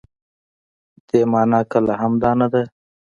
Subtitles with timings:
[1.07, 2.61] دې مانا کله هم دا نه ده.